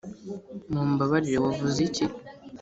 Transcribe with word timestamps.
mumbabarire, 0.71 1.37
wavuze 1.45 1.77
iki? 1.87 2.05